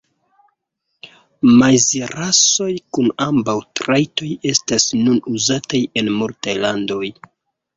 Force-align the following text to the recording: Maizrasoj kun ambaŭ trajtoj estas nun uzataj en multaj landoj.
Maizrasoj 1.59 2.69
kun 2.97 3.11
ambaŭ 3.27 3.55
trajtoj 3.81 4.31
estas 4.53 4.89
nun 5.03 5.21
uzataj 5.37 5.83
en 6.03 6.11
multaj 6.19 6.57
landoj. 6.67 7.05